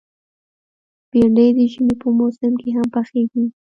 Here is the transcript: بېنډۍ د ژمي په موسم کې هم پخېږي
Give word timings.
بېنډۍ 1.09 1.49
د 1.57 1.59
ژمي 1.71 1.93
په 2.01 2.07
موسم 2.17 2.51
کې 2.61 2.69
هم 2.75 2.85
پخېږي 2.95 3.45